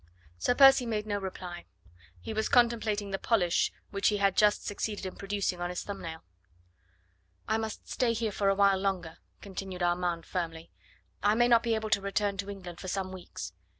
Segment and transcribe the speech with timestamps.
[0.39, 1.65] Sir Percy made no reply.
[2.19, 6.23] He was contemplating the polish which he had just succeeded in producing on his thumbnail.
[7.47, 10.71] "I must stay here for a while longer," continued Armand firmly.
[11.21, 13.53] "I may not be able to return to England for some weeks.